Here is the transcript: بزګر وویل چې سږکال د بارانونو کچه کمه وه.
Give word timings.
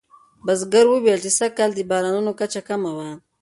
بزګر 0.45 0.85
وویل 0.89 1.19
چې 1.25 1.31
سږکال 1.39 1.69
د 1.75 1.79
بارانونو 1.91 2.31
کچه 2.39 2.61
کمه 2.69 2.91
وه. 2.97 3.09